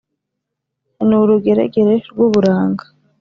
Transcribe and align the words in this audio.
Ni 1.07 1.15
urugeregere 1.21 1.93
rw'uburanga, 2.11 2.83